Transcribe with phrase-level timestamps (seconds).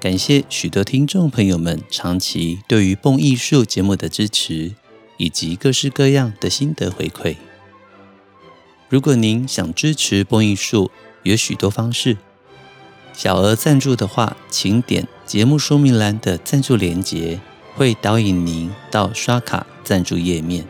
[0.00, 4.72] 感谢许多听众朋友们长期对于蹦艺术节目的支持，
[5.18, 7.36] 以及各式各样的心得回馈。
[8.88, 10.90] 如果您想支持蹦艺术，
[11.22, 12.16] 有许多方式。
[13.12, 17.38] 小额赞助的话，请点节目说明栏的赞助链接，
[17.74, 20.64] 会导引您到刷卡赞助页面。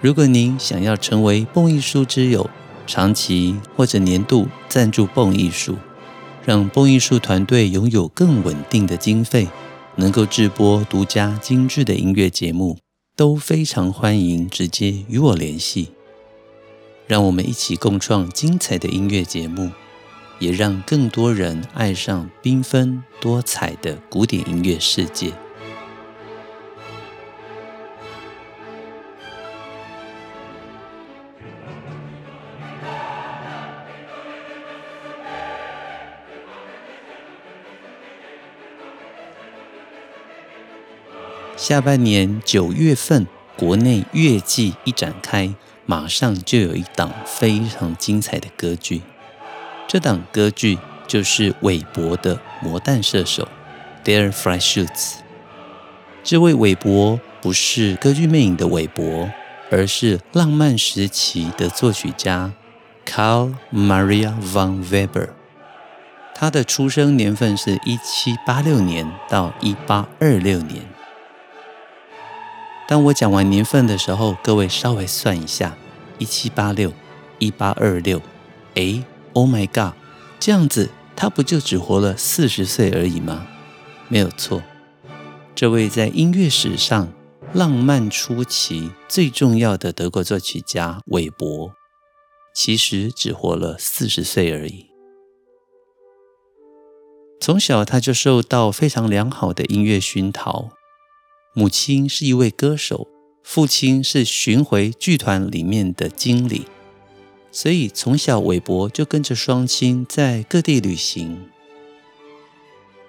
[0.00, 2.48] 如果您想要成为蹦艺术之友，
[2.86, 5.76] 长期或者年度赞助蹦艺术。
[6.46, 9.48] 让蹦艺术团队拥有更稳定的经费，
[9.96, 12.78] 能够制播独家精致的音乐节目，
[13.16, 15.92] 都非常欢迎直接与我联系。
[17.06, 19.70] 让我们一起共创精彩的音乐节目，
[20.38, 25.32] 也让更多人爱上缤纷多彩的古典音乐世界。
[41.66, 43.26] 下半年九月份，
[43.56, 45.54] 国内乐季一展开，
[45.86, 49.00] 马上就有一档非常精彩的歌剧。
[49.88, 53.48] 这档歌剧就是韦伯的《魔弹射手》
[54.06, 55.14] （Der Freischütz）。
[56.22, 59.30] 这位韦伯不是歌剧魅影的韦伯，
[59.70, 62.52] 而是浪漫时期的作曲家
[63.06, 65.30] Carl Maria von Weber。
[66.34, 70.82] 他的出生年份是一七八六年到一八二六年。
[72.86, 75.76] 当我讲完年份的时候，各位稍微算一下：
[76.18, 76.92] 一七八六、
[77.38, 78.20] 一八二六，
[78.74, 79.02] 哎
[79.32, 79.94] ，Oh my God！
[80.38, 83.46] 这样子他不就只活了四十岁而已吗？
[84.08, 84.62] 没有错，
[85.54, 87.10] 这位在音乐史上
[87.54, 91.72] 浪漫初期最重要的德国作曲家韦伯，
[92.54, 94.90] 其实只活了四十岁而已。
[97.40, 100.68] 从小他就受到非常良好的音乐熏陶。
[101.56, 103.06] 母亲是一位歌手，
[103.44, 106.66] 父亲是巡回剧团里面的经理，
[107.52, 111.44] 所以从小韦伯就跟着双亲在各地旅行。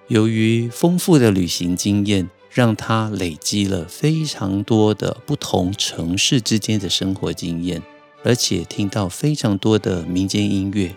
[0.09, 7.81] 由于丰富的旅行经验，让他累积了非常多的不同城市之间的生活经验，
[8.23, 10.95] 而且听到非常多的民间音乐，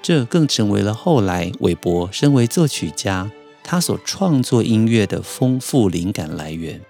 [0.00, 3.32] 这更成为了后来韦伯身为作曲家。
[3.70, 6.80] 他所创作音乐的丰富灵感来源，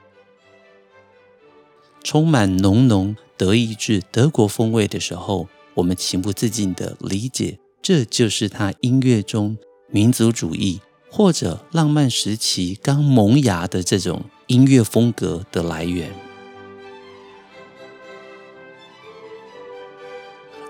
[2.05, 9.59] 充满浓浓德意志德国风味的时候，我们情不自禁地理解，这就是他音乐中
[9.91, 10.81] 民族主义
[11.11, 16.13] 或者浪漫时期刚萌芽的这种音乐风格的来源。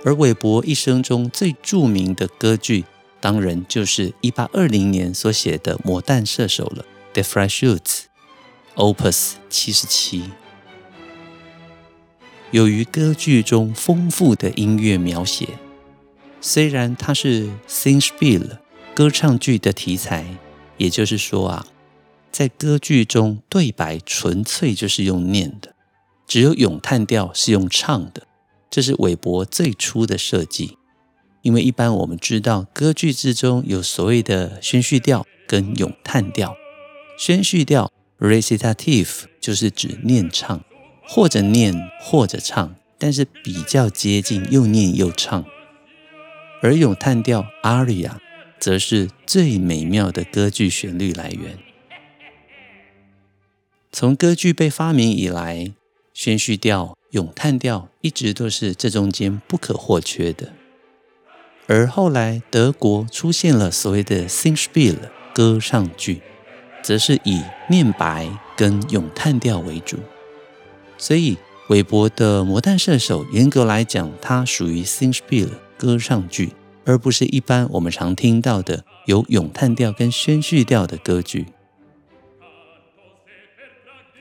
[0.06, 2.86] 而韦伯一生中最著名的歌剧。
[3.20, 6.84] 当然就是一八二零年所写的《魔弹射手》了，
[7.14, 7.78] 《The Freischütz》
[8.76, 10.30] ，Opus 七十七。
[12.50, 15.58] 由于歌剧中丰富的音乐描写，
[16.40, 18.58] 虽然它是 Singspiel
[18.94, 20.24] 歌唱剧的题材，
[20.76, 21.66] 也就是说啊，
[22.32, 25.74] 在歌剧中对白纯粹就是用念的，
[26.26, 28.26] 只有咏叹调是用唱的，
[28.70, 30.78] 这是韦伯最初的设计。
[31.48, 36.54] 因为一般我们知道，歌剧之中有所谓的宣叙调跟咏叹调。
[37.18, 40.62] 宣叙调 （recitative） 就是指念唱，
[41.06, 45.42] 或者念或者唱，但是比较接近又念又唱。
[46.60, 48.18] 而咏叹调 （aria）
[48.60, 51.58] 则是最美妙的歌剧旋律来源。
[53.90, 55.72] 从歌剧被发明以来，
[56.12, 60.52] 宣叙调、咏叹调一直都是这中间不可或缺的。
[61.70, 64.96] 而后来，德国出现了所谓的 Singspiel
[65.34, 66.22] 歌唱剧，
[66.82, 68.26] 则是以念白
[68.56, 69.98] 跟咏叹调为主。
[70.96, 71.36] 所以，
[71.68, 76.54] 韦伯的《魔弹射手》严格来讲，它属于 Singspiel 歌唱剧，
[76.86, 81.48] 而不是一般我们常听到的有咏叹调跟宣叙调的歌剧。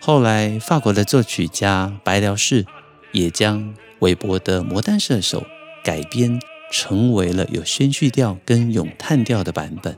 [0.02, 2.66] 后来，法国的作曲家白辽士
[3.14, 5.42] 也将韦伯的《魔弹射手》
[5.82, 6.38] 改编。
[6.72, 9.98] 成为了有宣叙调跟咏叹调的版本。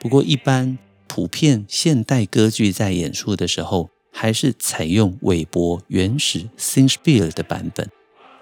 [0.00, 7.90] 不过，一般普遍现代歌剧在演出的时候，还是采用韦伯原始 Singspiel 的版本，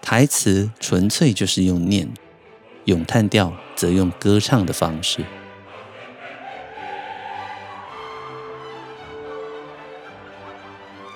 [0.03, 2.13] 台词纯粹就是用念，
[2.85, 5.25] 咏叹调则用歌唱的方式。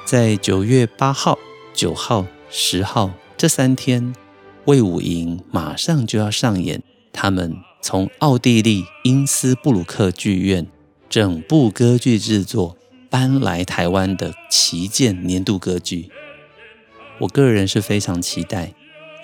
[0.07, 1.39] 在九月八号、
[1.73, 4.13] 九号、十号这三天，
[4.71, 6.81] 魏武营马上就要上演
[7.13, 10.65] 他们从奥地利因斯布鲁克剧院
[11.09, 12.77] 整部歌剧制作
[13.11, 16.09] 搬来台湾的旗舰年度歌剧。
[17.19, 18.73] 我个人是非常期待，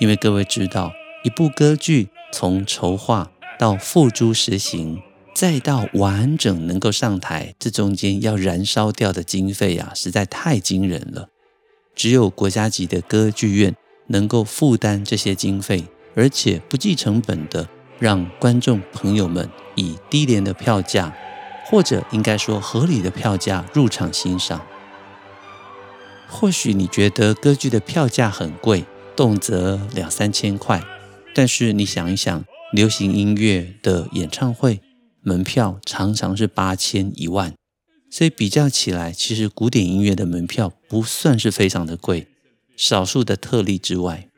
[0.00, 0.90] 因为各位知道，
[1.22, 5.00] 一部歌剧从筹划到付诸实行。
[5.32, 11.28] 再到完整能够上台，这中间要燃烧掉的经费啊，实在太惊人了。
[11.94, 13.76] 只有国家级的歌剧院
[14.08, 17.68] 能够负担这些经费，而且不计成本的
[17.98, 21.16] 让观众朋友们以低廉的票价，
[21.66, 24.66] 或者应该说合理的票价入场欣赏。
[26.28, 30.82] 或许你觉得歌剧的票价很贵，动辄两三千块，
[31.34, 34.80] 但是你想一想，流行音乐的演唱会。
[35.22, 37.52] 门票常常是八千一万，
[38.10, 42.28] 所以比较起来，其实古典音乐的门票不算是非常的贵，
[42.76, 44.28] 少数的特例之外。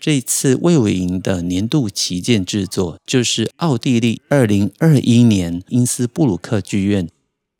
[0.00, 7.08] 这次魏武营的年度旗舰制作，就是奥地利二零二一年因斯布鲁克剧院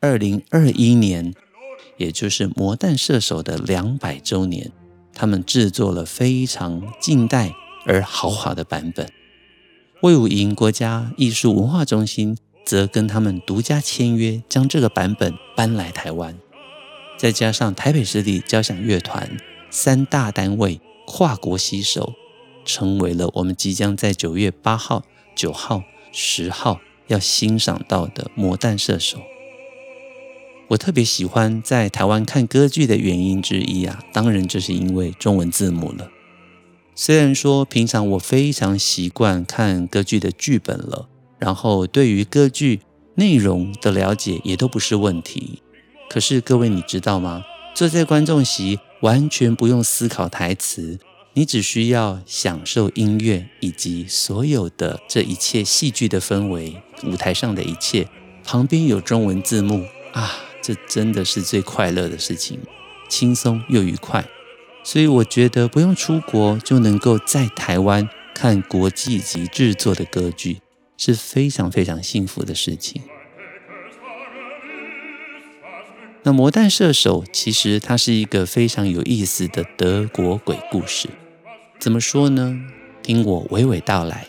[0.00, 1.32] 二零二一年，
[1.96, 4.70] 也就是《魔弹射手》的两百周年，
[5.14, 7.54] 他们制作了非常近代
[7.86, 9.10] 而豪华的版本。
[10.02, 12.36] 魏武营国家艺术文化中心
[12.66, 16.36] 则跟他们独家签约，将这个版本搬来台湾，
[17.16, 19.36] 再加上台北市立交响乐团
[19.70, 22.14] 三大单位跨国携手，
[22.64, 25.82] 成为了我们即将在九月八号、九号、
[26.12, 29.18] 十号要欣赏到的《魔弹射手》。
[30.68, 36.10] 我特别喜欢在台湾看歌剧的原因之一啊，当然就是因为中文字幕了。
[36.94, 41.08] 虽然说平常我非常习惯看歌剧的剧本了，
[41.38, 42.80] 然后对于歌剧
[43.16, 45.60] 内容的了解也都不是问题，
[46.14, 47.44] 可是各位你知道吗？
[47.74, 51.00] 坐在观众席完全不用思考台词，
[51.32, 58.06] 你只需要享受音乐以及所有的这一切戏剧的氛围，舞台上的一切，
[58.44, 60.30] 旁边有中文字幕啊，
[60.62, 62.60] 这真的是最快乐的事情，
[63.08, 64.24] 轻松又愉快。
[64.84, 70.58] 所以我觉得不用出国就能够在台湾看国际级制作的歌剧
[70.96, 73.02] 是非常非常幸福的事情。
[76.26, 81.10] 那《魔弹射手》其实它是一个非常有意思的德国鬼故事，
[81.78, 82.58] 怎么说呢？
[83.02, 84.26] 听我娓娓道来。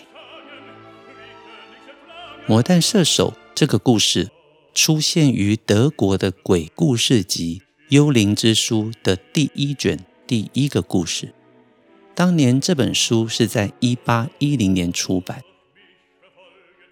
[2.47, 4.30] 《魔弹射手》这个故事
[4.74, 9.98] 出现于德国的鬼故事集《幽灵之书》的第一卷。
[10.27, 11.36] 第一个故事，
[12.15, 15.44] 当年这本书是在一八一零年出版。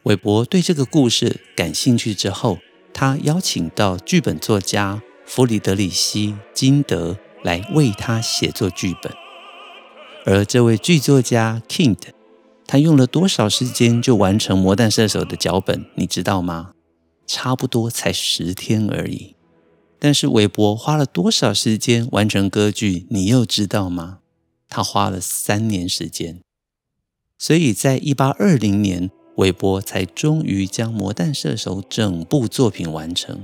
[0.04, 2.60] 韦伯对这个故事感兴趣之后，
[2.94, 9.12] 他邀请到剧本作家弗里德里希·金德来为他写作剧本。
[10.25, 11.98] 而这位剧作家 Kind，
[12.65, 15.86] 他用了多少时间就完成《魔弹射手》的脚本？
[15.96, 16.74] 你知道吗？
[17.25, 19.36] 差不多才十天而已。
[20.00, 23.08] 但是韦伯花了多少时间完成歌剧？
[23.10, 24.20] 你又知道吗？
[24.70, 26.41] 他花了三年时间。
[27.38, 33.42] 所以在一八二零年，韦伯才终于将《魔弹射手》整部作品完成。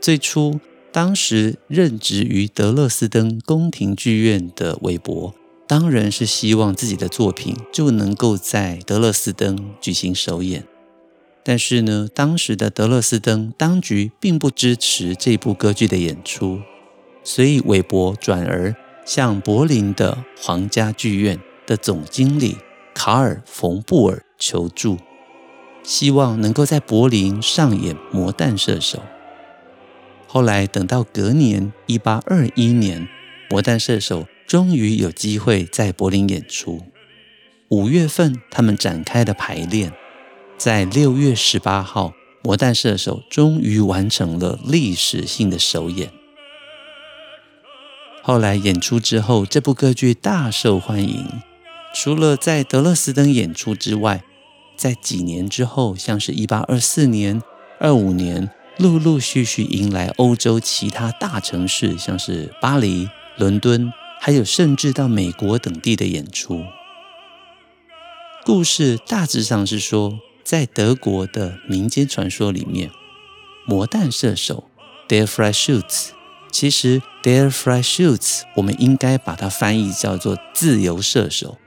[0.00, 0.60] 最初，
[0.92, 5.34] 当时任职于德勒斯登宫廷剧院的韦伯，
[5.66, 10.64] 当然是希望自己的作品就能够在德勒斯登举行首演。
[11.42, 16.60] 但是呢，当时的德勒斯登当局并不支持这部歌剧的演出，
[17.22, 22.56] 所以韦伯转而向柏林的皇家剧院的总经理
[22.96, 24.96] 卡尔·冯布尔求助，
[25.82, 28.98] 希望能够在柏林上演《魔弹射手》。
[30.26, 33.02] 后来等到隔年一八二一年，
[33.50, 36.84] 《魔弹射手》终于有机会在柏林演出。
[37.68, 39.92] 五月份，他们展开了排练。
[40.56, 42.08] 在六月十八号，
[42.42, 46.10] 《魔弹射手》终于完成了历史性的首演。
[48.22, 51.28] 后来演出之后，这部歌剧大受欢迎。
[51.94, 54.22] 除了在德勒斯登演出之外，
[54.76, 57.42] 在几年之后，像是一八二四年、
[57.80, 66.64] 二五年，陆陆续续迎来欧洲其他大城市，像是巴黎、伦敦，还有甚至到美国等地的演出。
[68.44, 70.20] 故事大致上是说。
[70.46, 72.92] 在德国的民间传说里面，
[73.66, 74.70] 魔弹射手
[75.08, 76.10] Der Freischütz。
[76.52, 81.58] 其实 Der Freischütz 我们应该把它翻译叫做自由射手。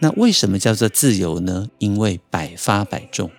[0.00, 1.68] 那为什么叫做自由呢？
[1.78, 3.30] 因为百发百中。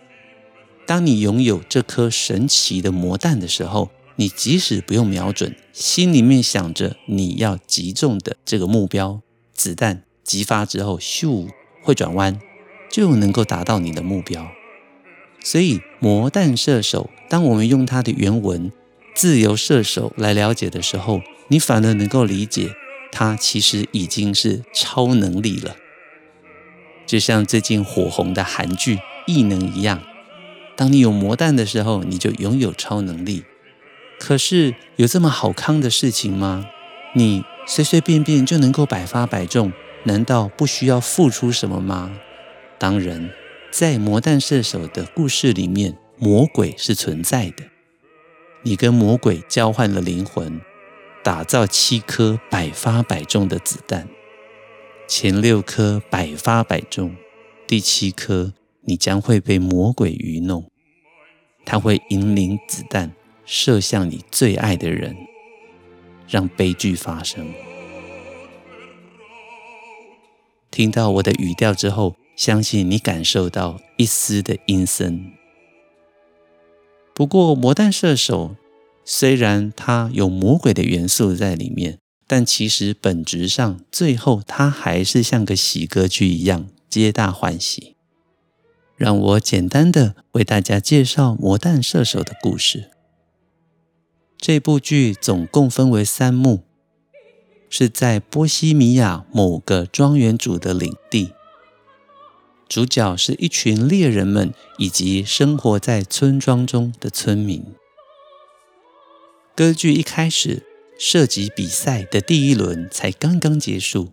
[0.85, 9.21] 当你拥有这颗神奇的魔弹的时候，你即使不用瞄准，心里面想着你要击中的这个目标，
[9.53, 11.47] 子弹击发之后，咻，
[11.83, 12.39] 会转弯，
[12.91, 14.49] 就能够达到你的目标。
[15.41, 18.71] 所以，魔弹射手，当我们用它的原文
[19.15, 22.73] “自由射手”来了解的时候，你反而能够理解，
[23.11, 25.77] 它其实已经是超能力了。
[27.09, 30.03] 就像最近火红的韩剧《异能》一样，
[30.75, 33.45] 当你有魔弹的时候，你就拥有超能力。
[34.19, 36.67] 可是有这么好康的事情吗？
[37.15, 39.73] 你随随便便就能够百发百中？
[40.03, 42.11] 难道不需要付出什么吗？
[42.77, 43.31] 当然，
[43.71, 47.63] 在魔弹射手的故事里面，魔鬼是存在的。
[48.61, 50.61] 你跟魔鬼交换了灵魂，
[51.23, 54.07] 打造七颗百发百中的子弹，
[55.11, 57.15] 前六颗百发百中，
[57.65, 60.69] 第七颗你将会被魔鬼愚弄，
[61.65, 63.11] 他会引领子弹。
[63.43, 65.17] 射向你最爱的人，
[66.27, 67.51] 让悲剧发生。
[70.69, 75.31] 听到我的语调之后，相信你感受到一丝的阴森。
[77.15, 78.55] 不过，魔弹射手
[79.03, 81.97] 虽然它有魔鬼的元素在里面，
[82.31, 87.95] 但其实本质上，最后它还是像个喜歌剧一样，皆大欢喜。
[88.95, 92.91] 让我简单的为大家介绍魔弹射手的故事。
[94.37, 96.61] 这部剧总共分为三幕，
[97.67, 101.33] 是在波西米亚某个庄园主的领地。
[102.67, 107.65] 主角是一群猎人们以及生活在村庄中的村民。
[109.55, 110.67] 歌剧一开始，
[111.01, 114.09] 射击比赛的第一轮才刚刚结束，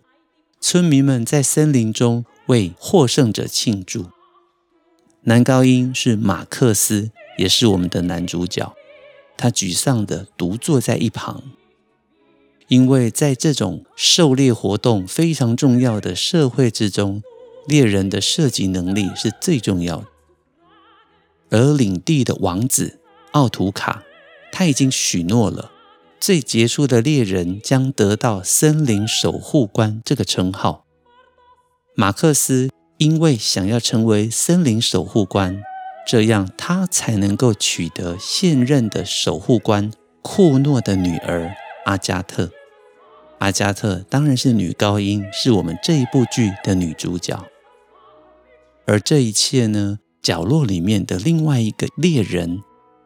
[0.61, 4.05] 村民们在森林中为获胜者庆祝。
[5.23, 8.73] 男高音是马克思，也是我们的男主角。
[9.35, 11.43] 他沮丧地独坐在一旁，
[12.69, 17.21] 因为在这种狩猎活动非常重要的社会之中，
[17.67, 20.07] 猎人的射击能力是最重要的。
[21.49, 23.01] 而领地的王子
[23.33, 24.03] 奥图卡，
[24.53, 25.71] 他已经许诺了，
[26.19, 30.85] 最杰出的猎人将得到森林守护官这个称号。
[31.95, 35.61] 马克思因为想要成为森林守护官。
[36.09, 41.53] 这样，他才能够取得现任的守护官库诺的女儿
[41.85, 42.49] 阿加特。
[43.39, 47.45] 阿加特当然是女高音，是我们这一部剧的女主角。
[48.85, 52.63] 而这一切呢，角落里面的另外一个猎人，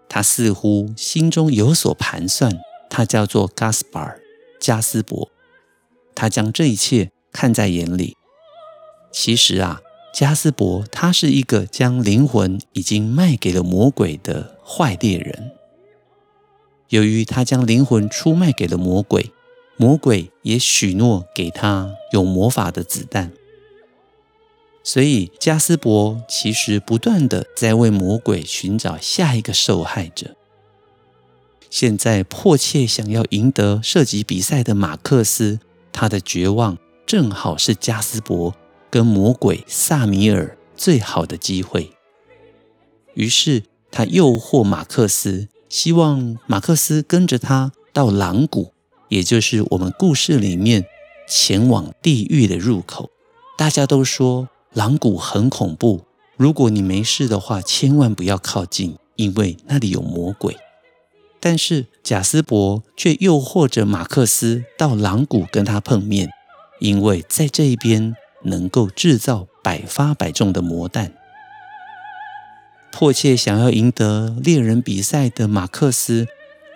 [0.08, 2.52] 他似乎心中有所盘算。
[2.92, 4.22] 他叫做加斯巴尔，
[4.60, 5.32] 加斯伯。
[6.14, 8.16] 他将这一切看在眼里。
[9.12, 9.82] 其实啊。
[10.14, 15.54] 加斯伯，他是一个将灵魂已经卖给了魔鬼的坏猎人。
[16.90, 19.32] 由于他将灵魂出卖给了魔鬼，
[19.78, 23.32] 魔鬼也许诺给他有魔法的子弹，
[24.84, 30.36] 所以加斯伯其实不断的在为魔鬼寻找下一个受害者。
[31.72, 35.60] 现在迫切想要赢得射击比赛的马克思，
[35.92, 38.54] 他的绝望正好是加斯伯。
[38.92, 41.94] 跟魔鬼萨米尔最好的机会，
[43.14, 48.74] 于是他诱惑马克思，希望马克思跟着他到狼谷，
[49.08, 50.86] 也就是我们故事里面
[51.26, 53.10] 前往地狱的入口。
[53.58, 56.02] 大家都说狼谷很恐怖，
[56.36, 60.58] 如果你没事的话，千万不要靠近，因为那里有魔鬼。
[61.42, 66.30] 但是贾斯伯却诱惑着马克思到狼谷跟他碰面，
[66.80, 68.16] 因为在这一边。
[68.44, 71.14] 能够制造百发百中的魔弹，
[72.92, 76.26] 迫切想要赢得猎人比赛的马克思，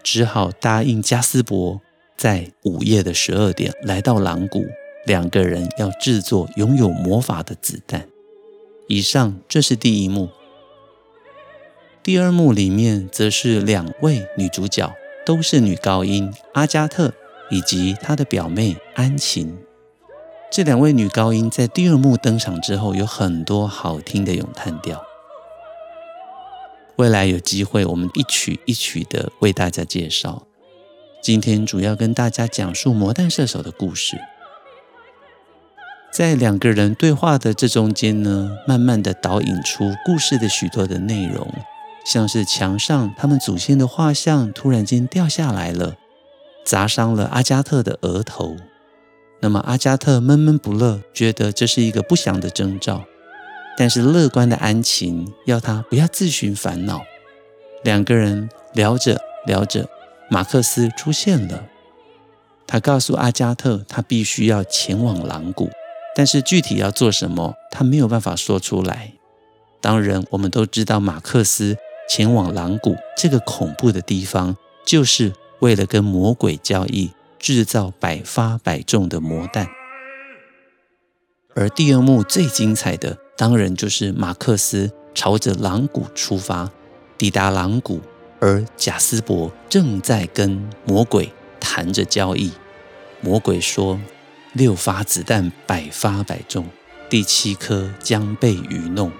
[0.03, 1.81] 只好答应加斯伯，
[2.15, 4.63] 在午夜的十二点来到狼谷，
[5.07, 8.07] 两个人要制作拥有魔法的子弹。
[8.87, 10.29] 以上这是第一幕，
[12.05, 14.93] 第二幕里面则是两位女主角，
[15.25, 17.11] 都是女高音阿加特
[17.49, 19.57] 以及她的表妹安琴。
[20.51, 25.03] 这两位女高音在第二幕登场之后，有很多好听的咏叹调。
[26.97, 30.43] 未来有机会，我们一曲一曲的为大家介绍。
[31.23, 34.15] 今天主要跟大家讲述魔弹射手的故事。
[36.13, 41.51] 在两个人对话的这中间呢，慢慢的导引出故事的许多的内容，
[42.05, 45.95] 像是墙上他们祖先的画像突然间掉下来了，
[46.63, 48.55] 砸伤了阿加特的额头。
[49.41, 53.03] 那么阿加特闷闷不乐，觉得这是一个不祥的征兆。
[53.77, 57.03] 但是乐观的安琴要他不要自寻烦恼。
[57.83, 59.89] 两个人聊着聊着，
[60.29, 61.65] 马克思出现了。
[62.65, 65.69] 他告诉阿加特，他必须要前往狼谷，
[66.15, 69.13] 但是具体要做什么，他没有办法说出来。
[69.81, 79.67] 当然，我们都知道马克思前往狼谷这个恐怖的地方，就是为了跟魔鬼交易，制造百发百中的魔弹。
[81.53, 86.69] 而第二幕最精彩的，当然就是马克思朝着狼谷出发，
[87.17, 88.01] 抵达狼谷，
[88.39, 92.51] 而贾斯伯正在跟魔鬼谈着交易。
[93.21, 93.99] 魔鬼说
[94.53, 96.67] ：“六发子弹百发百中，
[97.09, 99.11] 第七颗将被愚弄。”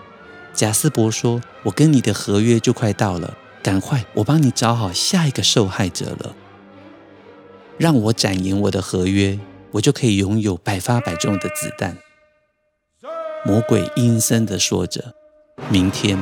[0.56, 6.34] 贾斯伯说：“我跟你的合约就快到了，赶快，我帮你找好下一个受害者了。
[7.78, 9.38] 让我展延我的合约，
[9.72, 11.98] 我就可以拥有百发百中的子弹。”
[13.46, 15.14] 魔鬼阴森的说着
[15.70, 16.18] ：“明天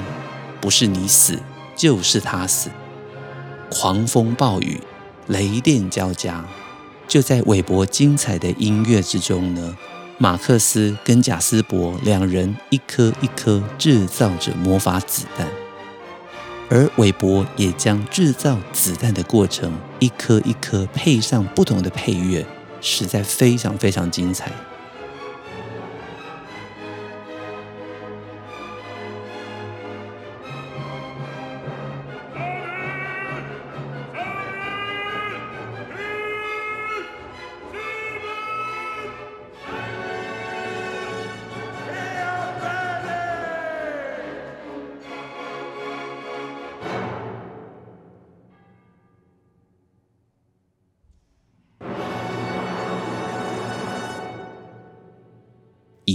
[0.60, 1.40] 不是你死，
[1.76, 2.72] 就是他死。”
[3.70, 4.82] 狂风暴雨，
[5.28, 6.44] 雷电交加，
[7.08, 9.78] 就在韦伯精彩的音乐之中呢。
[10.24, 15.46] 马克思跟贾斯伯两人一颗一颗制造着魔法子弹，
[16.70, 22.46] 而韦伯也将制造子弹的过程一颗一颗配上不同的配乐，
[22.80, 24.50] 实在非常非常精彩。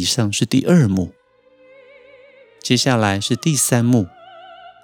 [0.08, 1.12] 上是第二幕，
[2.62, 4.08] 接下来是第三幕。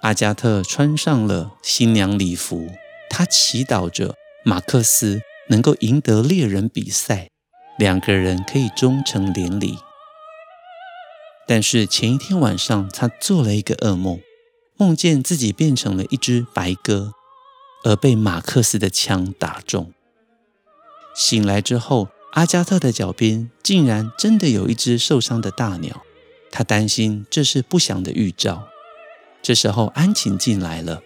[0.03, 2.69] 阿加特穿上了新娘礼服，
[3.09, 7.31] 她祈祷着马克思能够赢得猎人比赛，
[7.79, 9.79] 两个人可以终成连理。
[11.47, 14.21] 但是前一天晚上，她做了一个噩梦，
[14.77, 17.15] 梦见自己变成了一只白鸽，
[17.85, 19.93] 而被马克思的枪打中。
[21.15, 26.03] 醒来之后，阿加特的脚边竟然真的有一只受伤的大鸟，
[26.51, 28.69] 他担心这是不祥的预兆。
[29.41, 31.01] 这时候，安晴进来了，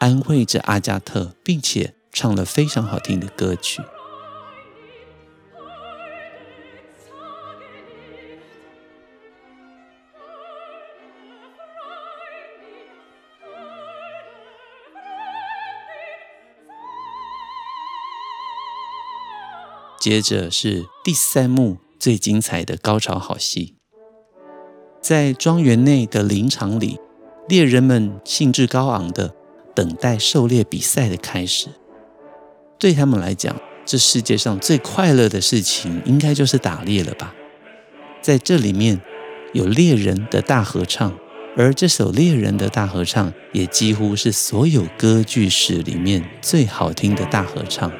[0.00, 3.82] 安慰着阿加特，并且唱了非常好听的歌曲。
[20.04, 23.76] 接着是第三幕最精彩的高潮好戏，
[25.00, 26.98] 在庄园内的林场里，
[27.48, 29.34] 猎人们兴致高昂地
[29.74, 31.68] 等待狩猎比赛的开始。
[32.78, 37.34] 对他们来讲，这世界上最快乐的事情应该就是打猎了吧？
[38.20, 39.00] 在这里面
[39.54, 41.18] 有猎人的大合唱，
[41.56, 47.90] 而这首猎人的大合唱也几乎是所有歌剧史里面最好听的大合唱。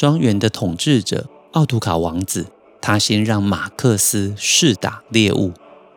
[0.00, 2.46] 庄园的统治者奥图卡王子，
[2.80, 5.52] 他先让马克思试打猎物，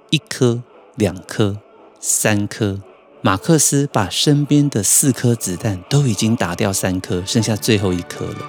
[0.09, 0.61] 一颗、
[0.95, 1.59] 两颗、
[2.01, 2.81] 三颗。
[3.21, 8.39] 马克思把身边的四颗子弹都已经打掉三颗，剩下最后一颗了。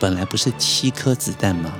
[0.00, 1.72] 本来不是七颗子弹吗？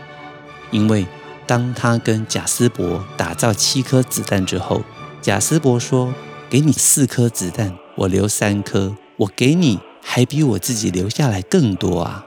[0.70, 1.04] 因为
[1.44, 4.82] 当他跟贾斯伯打造七颗子弹之后，
[5.20, 6.14] 贾斯伯说
[6.48, 12.26] ：“给你四颗子弹，我留三颗，我给你。”还比我自己留下来更多啊！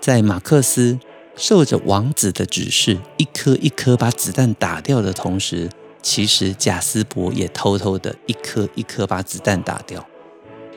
[0.00, 0.98] 在马克思
[1.36, 5.68] 受着王子的指示，一颗一颗把子弹打掉的同时，
[6.00, 10.06] 其实贾斯伯也偷偷的一颗一颗把子弹打掉，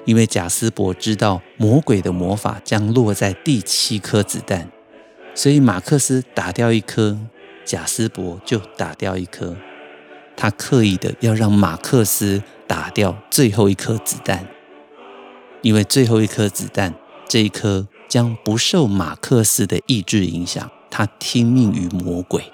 [0.06, 4.70] 因为贾斯伯知道魔鬼的魔法将落在第七颗子弹，
[5.34, 7.18] 所以马克思打掉一颗，
[7.64, 9.56] 贾斯伯就打掉一颗。
[10.38, 14.46] 他刻意的要让马克思打掉最后一颗子弹，
[15.66, 16.94] 因为最后一颗子弹，
[17.28, 22.52] 这一颗将不受马克思的意志影响，他听命于魔鬼。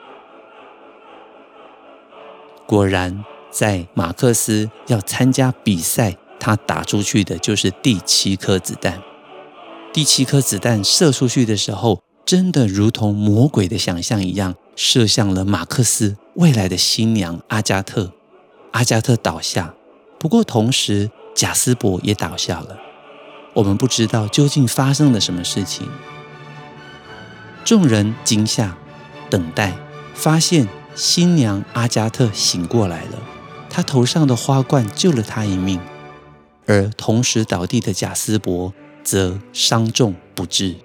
[2.65, 9.01] 果然，在马克思要参加比赛，他打出去的就是第七颗子弹。
[9.91, 18.13] 第七颗子弹射出去的时候，真的如同魔鬼的想象一样，射向了马克思未来的新娘阿加特。
[18.71, 19.73] 阿加特倒下，
[20.17, 22.77] 不过同时贾斯伯也倒下了。
[23.53, 25.87] 我们不知道究竟发生了什么事情。
[27.63, 28.77] 众人惊吓，
[29.29, 29.75] 等待，
[30.13, 33.19] 发现新娘阿加特醒过来了，
[33.69, 35.79] 她头上的花冠救了她一命，
[36.65, 40.75] 而同时倒地的贾斯伯则伤重不治。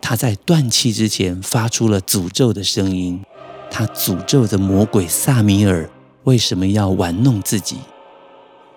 [0.00, 3.24] 他在断气之前发出了诅咒的声音，
[3.70, 5.90] 他诅咒着魔鬼萨米尔
[6.24, 7.78] 为什么要玩弄自己。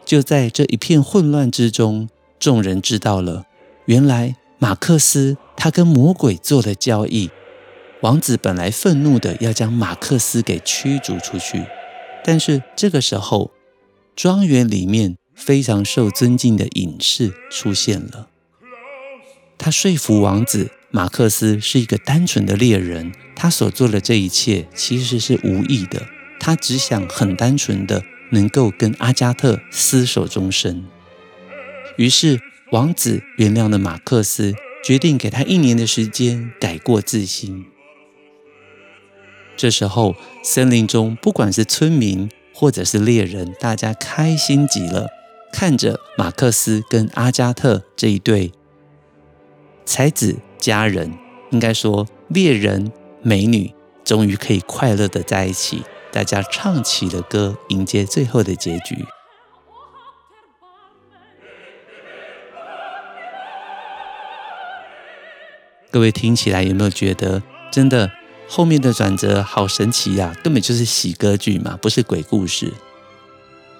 [0.05, 2.09] 就在这一片混乱之中，
[2.39, 3.45] 众人知道了，
[3.85, 7.29] 原来马克思他跟魔鬼做了交易。
[8.01, 11.65] 王子本来愤怒的要将马克思给驱逐出去，
[12.23, 13.51] 但是这个时候，
[14.15, 18.27] 庄园里面非常受尊敬的隐士出现了，
[19.57, 20.71] 他说服王子。
[20.93, 26.05] 马克思是一个单纯的猎人，他所做的这一切其实是无意的。
[26.37, 30.85] 他只想很单纯的能够跟阿加特厮守终身。
[31.97, 32.39] 于是，
[32.71, 37.65] 王子原谅了马克思，决定给他一年的时间改过自新。
[39.55, 45.09] 这时候，森林中不管是村民或者是猎人，大家开心极了，
[45.53, 48.51] 看着马克思跟阿加特这一对
[49.85, 50.37] 才子。
[50.57, 51.11] 佳人
[51.49, 52.91] 应该说，猎人
[53.23, 55.81] 美女终于可以快乐的在一起，
[56.11, 59.05] 大家唱起了歌，迎接最后的结局。
[65.89, 68.11] 各位听起来有没有觉得，真的
[68.47, 70.35] 后面的转折好神奇呀？
[70.43, 72.73] 根本就是喜歌剧嘛，不是鬼故事。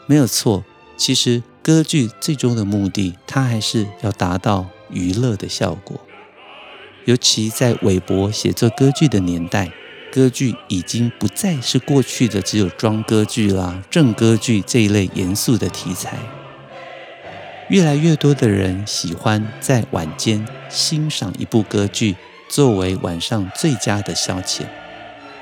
[0.08, 0.64] 没有错，
[0.98, 6.00] 其实歌剧最终的目的，它还是要达到娱乐的效果。
[7.06, 9.72] 尤其在韦伯写作歌剧的年代，
[10.12, 16.18] 歌剧已经不再是过去的只有庄歌剧啦、正歌剧这一类严肃的题材。
[17.70, 22.18] 越来越多的人喜欢在晚间欣赏一部歌剧，
[22.50, 24.64] 作为晚上最佳的消遣。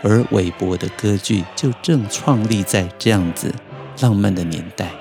[0.03, 3.53] 而韦伯的歌剧就正创立在这样子
[3.99, 4.91] 浪漫的年代。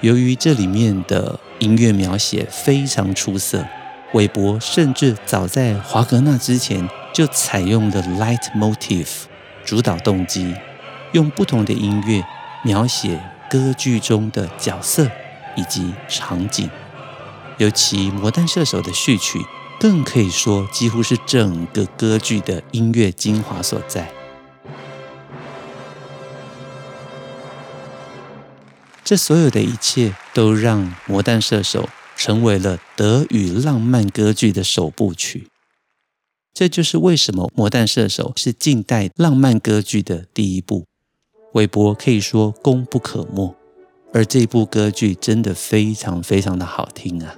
[0.00, 3.66] 由于这里面的音乐描写非常出色。
[4.14, 9.24] 韦伯甚至早在华格纳之前就采用了 light motif
[9.64, 10.54] 主导动机，
[11.10, 12.24] 用不同的音乐
[12.62, 15.10] 描写歌剧中的角色
[15.56, 16.70] 以及场景。
[17.58, 19.40] 尤其《魔弹射手》的序曲，
[19.80, 24.12] 更可以说几乎是整个歌剧的音乐精华所在。
[29.02, 31.82] 这所有的一切都让《魔弹射手》
[32.24, 35.48] 成为了德语浪漫歌剧的首部曲，
[36.54, 40.86] 这就是为什么《魔弹射手》是近代浪漫歌剧的第一部。
[41.52, 43.54] 韦伯可以说功不可没，
[44.14, 47.36] 而这部歌剧真的非常非常的好听啊！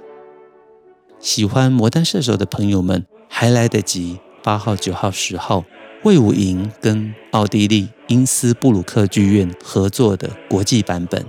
[1.19, 5.65] 喜欢《魔弹射手》的朋友们还来得及，八号、九号、十号，
[6.05, 11.25] 魏武营跟奥地利因斯布鲁克剧院合作的国际版本，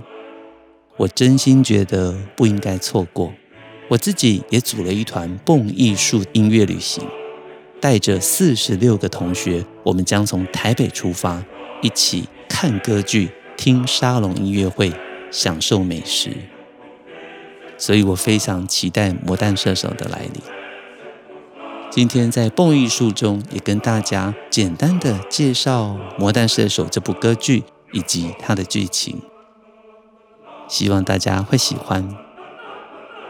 [0.97, 3.33] 我真心觉得不应该错过。
[3.89, 7.03] 我自己也组了一团蹦艺术音乐旅行，
[7.81, 11.43] 带着四十六个同学，我们将从台北出发，
[11.81, 14.93] 一起看歌剧、听沙龙音乐会、
[15.31, 16.31] 享受美食。
[17.79, 20.43] 所以我非常期待《魔弹射手》的来临。
[21.91, 29.23] 今天在蹦艺术中，也跟大家简单的介绍《魔弹射手》这部歌剧以及它的剧情，
[30.69, 32.28] 希望大家会喜欢。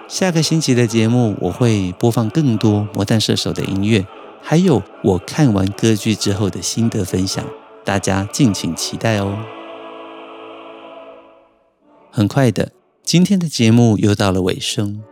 [0.08, 4.06] 下个星期的节目，我会播放更多《魔弹射手》的音乐，
[4.40, 7.44] 还有我看完歌剧之后的心得分享，
[7.84, 9.38] 大家敬请期待哦。
[12.10, 15.02] 很快的，今天的节目又到了尾声。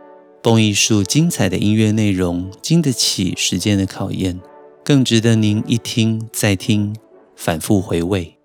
[0.41, 4.39] 蹦艺术精彩的音乐内容，经得起时间的考验，
[4.83, 6.95] 更值得您一听再听，
[7.35, 8.35] 反复回味。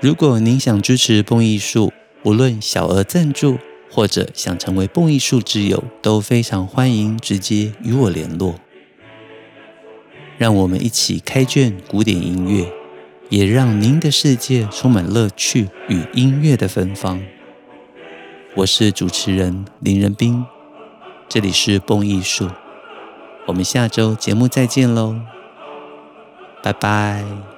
[0.00, 1.92] 如果您想支持蹦艺术，
[2.24, 3.58] 无论小额赞助
[3.90, 8.56] 或者想成为蹦艺术之友，都非常欢迎直接与我联络。
[10.36, 12.72] 让我们一起开卷古典音乐，
[13.28, 17.20] 也让您的世界充满乐趣与音乐的芬芳。
[18.54, 20.44] 我是主持人林仁斌，
[21.28, 22.48] 这里是蹦艺术。
[23.46, 25.16] 我们下周节目再见喽，
[26.62, 27.57] 拜拜。